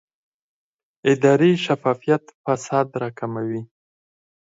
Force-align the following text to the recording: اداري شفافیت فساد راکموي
اداري 1.11 1.51
شفافیت 1.65 2.23
فساد 2.43 2.87
راکموي 3.01 3.61